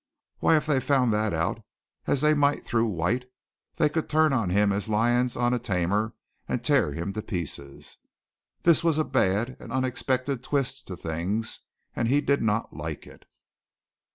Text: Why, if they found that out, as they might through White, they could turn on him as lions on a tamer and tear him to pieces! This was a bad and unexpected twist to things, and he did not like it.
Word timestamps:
Why, 0.39 0.57
if 0.57 0.65
they 0.65 0.79
found 0.79 1.13
that 1.13 1.31
out, 1.31 1.63
as 2.07 2.21
they 2.21 2.33
might 2.33 2.65
through 2.65 2.87
White, 2.87 3.25
they 3.75 3.87
could 3.87 4.09
turn 4.09 4.33
on 4.33 4.49
him 4.49 4.71
as 4.71 4.89
lions 4.89 5.35
on 5.35 5.53
a 5.53 5.59
tamer 5.59 6.15
and 6.47 6.63
tear 6.63 6.91
him 6.91 7.13
to 7.13 7.21
pieces! 7.21 7.97
This 8.63 8.83
was 8.83 8.97
a 8.97 9.03
bad 9.05 9.55
and 9.59 9.71
unexpected 9.71 10.41
twist 10.41 10.87
to 10.87 10.97
things, 10.97 11.59
and 11.95 12.07
he 12.07 12.19
did 12.19 12.41
not 12.41 12.75
like 12.75 13.05
it. 13.05 13.25